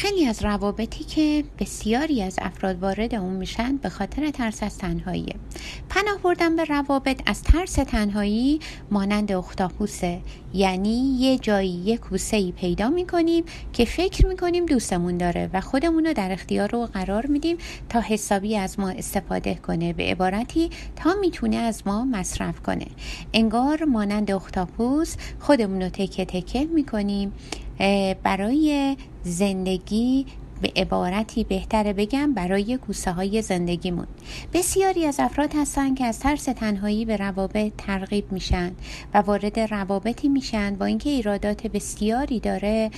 خیلی 0.00 0.26
از 0.26 0.44
روابطی 0.44 1.04
که 1.04 1.44
بسیاری 1.58 2.22
از 2.22 2.38
افراد 2.42 2.82
وارد 2.82 3.14
اون 3.14 3.32
میشن 3.32 3.76
به 3.76 3.88
خاطر 3.88 4.30
ترس 4.30 4.62
از 4.62 4.78
تنهاییه. 4.78 5.34
پناه 5.88 6.18
بردن 6.22 6.56
به 6.56 6.64
روابط 6.64 7.22
از 7.26 7.42
ترس 7.42 7.72
تنهایی 7.72 8.60
مانند 8.90 9.32
اختاپوسه 9.32 10.20
یعنی 10.54 11.16
یه 11.18 11.38
جایی 11.38 11.70
یه 11.70 11.96
کوسه 11.96 12.36
ای 12.36 12.52
پیدا 12.52 12.88
می‌کنیم 12.88 13.44
که 13.72 13.84
فکر 13.84 14.26
می‌کنیم 14.26 14.66
دوستمون 14.66 15.16
داره 15.16 15.50
و 15.52 15.60
خودمون 15.60 16.06
رو 16.06 16.12
در 16.12 16.32
اختیار 16.32 16.70
رو 16.70 16.86
قرار 16.86 17.26
میدیم 17.26 17.56
تا 17.88 18.00
حسابی 18.00 18.56
از 18.56 18.80
ما 18.80 18.88
استفاده 18.88 19.54
کنه. 19.54 19.92
به 19.92 20.02
عبارتی 20.02 20.70
تا 20.96 21.14
می‌تونه 21.20 21.56
از 21.56 21.82
ما 21.86 22.04
مصرف 22.04 22.60
کنه. 22.60 22.86
انگار 23.32 23.84
مانند 23.84 24.30
اختاپوس 24.30 25.16
خودمون 25.40 25.82
رو 25.82 25.88
تکه 25.88 26.24
تکه 26.24 26.64
می‌کنیم. 26.64 27.32
برای 28.22 28.96
زندگی 29.22 30.26
به 30.62 30.72
عبارتی 30.76 31.44
بهتره 31.44 31.92
بگم 31.92 32.34
برای 32.34 32.76
کوسه 32.76 33.12
های 33.12 33.42
زندگیمون. 33.42 34.06
بسیاری 34.52 35.06
از 35.06 35.20
افراد 35.20 35.54
هستن 35.54 35.94
که 35.94 36.04
از 36.04 36.20
ترس 36.20 36.44
تنهایی 36.44 37.04
به 37.04 37.16
روابط 37.16 37.72
ترغیب 37.78 38.32
میشن 38.32 38.72
و 39.14 39.18
وارد 39.18 39.60
روابطی 39.60 40.28
میشن 40.28 40.74
با 40.74 40.86
اینکه 40.86 41.10
ایرادات 41.10 41.66
بسیاری 41.66 42.40
داره 42.40 42.90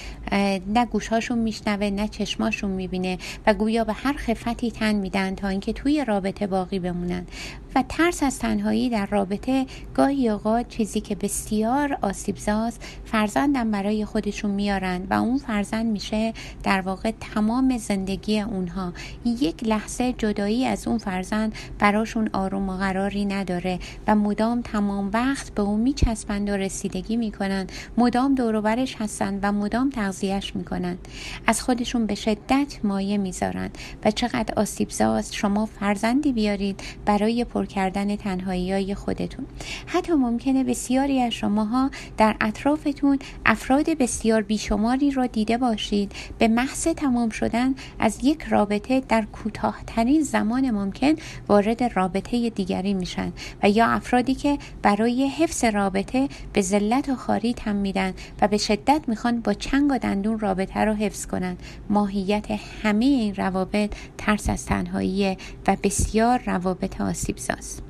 نه 0.66 0.86
گوشهاشون 0.90 1.38
میشنوه 1.38 1.90
نه 1.90 2.08
چشماشون 2.08 2.70
می‌بینه 2.70 3.18
و 3.46 3.54
گویا 3.54 3.84
به 3.84 3.92
هر 3.92 4.12
خفتی 4.12 4.70
تن 4.70 4.94
میدن 4.94 5.34
تا 5.34 5.48
اینکه 5.48 5.72
توی 5.72 6.04
رابطه 6.04 6.46
باقی 6.46 6.78
بمونن. 6.78 7.26
و 7.74 7.84
ترس 7.88 8.22
از 8.22 8.38
تنهایی 8.38 8.90
در 8.90 9.06
رابطه 9.06 9.66
گاهی 9.94 10.28
اوقات 10.28 10.68
چیزی 10.68 11.00
که 11.00 11.14
بسیار 11.14 11.98
آسیبزاست 12.02 12.82
فرزندم 13.04 13.70
برای 13.70 14.04
خودشون 14.04 14.50
میارن 14.50 15.06
و 15.10 15.14
اون 15.14 15.38
فرزند 15.38 15.86
میشه 15.86 16.32
در 16.62 16.80
واقع 16.80 17.12
تمام 17.20 17.78
زندگی 17.78 18.40
اونها. 18.40 18.92
یک 19.24 19.64
لحظه 19.64 20.12
جدایی 20.12 20.66
از 20.66 20.88
اون 20.88 20.98
فرزند 20.98 21.54
براشون 21.78 22.30
آروم 22.32 22.68
و 22.68 22.76
قراری 22.76 23.24
نداره 23.24 23.78
و 24.06 24.14
مدام 24.14 24.60
تمام 24.60 25.10
وقت 25.12 25.54
به 25.54 25.62
اون 25.62 25.80
میچسبند 25.80 26.50
و 26.50 26.52
رسیدگی 26.52 27.16
می‌کنن. 27.16 27.66
مدام 27.98 28.34
دوروبرش 28.34 28.96
هستن 28.98 29.38
و 29.42 29.52
مدام 29.52 29.90
تغذیهش 29.90 30.56
می‌کنن. 30.56 30.98
از 31.46 31.62
خودشون 31.62 32.06
به 32.06 32.14
شدت 32.14 32.84
مایه 32.84 33.18
می‌ذارن. 33.18 33.70
و 34.04 34.10
چقدر 34.10 34.54
آسیبزاست 34.56 35.34
شما 35.34 35.66
فرزندی 35.66 36.32
بیارید 36.32 36.80
برای 37.04 37.44
پر 37.44 37.59
کردن 37.64 38.16
تنهایی 38.16 38.72
های 38.72 38.94
خودتون. 38.94 39.46
حتی 39.86 40.12
ممکنه 40.12 40.64
بسیاری 40.64 41.20
از 41.20 41.32
شماها 41.32 41.90
در 42.16 42.36
اطرافتون 42.40 43.18
افراد 43.46 43.90
بسیار 43.90 44.42
بیشماری 44.42 45.10
را 45.10 45.26
دیده 45.26 45.58
باشید. 45.58 46.12
به 46.38 46.48
محض 46.48 46.82
تمام 46.82 47.30
شدن 47.30 47.74
از 47.98 48.18
یک 48.24 48.42
رابطه 48.42 49.00
در 49.00 49.22
کوتاهترین 49.22 50.22
زمان 50.22 50.70
ممکن 50.70 51.14
وارد 51.48 51.82
رابطه 51.82 52.50
دیگری 52.50 52.94
میشن 52.94 53.32
و 53.62 53.70
یا 53.70 53.86
افرادی 53.86 54.34
که 54.34 54.58
برای 54.82 55.28
حفظ 55.28 55.64
رابطه 55.64 56.28
به 56.52 56.62
ذلت 56.62 57.08
و 57.08 57.14
خاری 57.14 57.54
تم 57.54 57.76
میدن 57.76 58.14
و 58.42 58.48
به 58.48 58.58
شدت 58.58 59.00
می‌خوان 59.06 59.40
با 59.40 59.54
چنگ 59.54 59.92
و 59.92 59.98
دندون 59.98 60.38
رابطه 60.38 60.80
رو 60.80 60.92
حفظ 60.92 61.26
کنن. 61.26 61.56
ماهیت 61.90 62.46
همه 62.82 63.04
این 63.04 63.34
روابط 63.34 63.94
ترس 64.18 64.50
از 64.50 64.66
تنهایی 64.66 65.36
و 65.66 65.76
بسیار 65.82 66.42
روابط 66.46 67.00
آسیب 67.00 67.38
gracias. 67.50 67.89